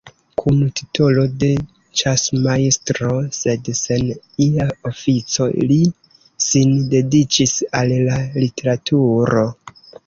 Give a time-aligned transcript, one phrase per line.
[0.41, 1.49] Kun titolo de
[2.01, 3.11] ĉasmajstro,
[3.41, 4.09] sed sen
[4.49, 5.81] ia ofico, li
[6.49, 9.51] sin dediĉis al la literaturo.